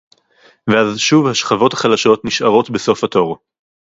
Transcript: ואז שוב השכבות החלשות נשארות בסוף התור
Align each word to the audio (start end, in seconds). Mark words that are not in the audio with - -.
ואז 0.67 0.99
שוב 0.99 1.27
השכבות 1.27 1.73
החלשות 1.73 2.25
נשארות 2.25 2.69
בסוף 2.69 3.03
התור 3.03 3.37